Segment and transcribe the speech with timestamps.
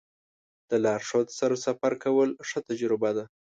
[0.69, 3.25] د لارښود سره سفر کول ښه تجربه ده.